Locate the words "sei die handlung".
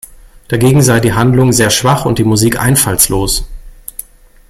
0.81-1.53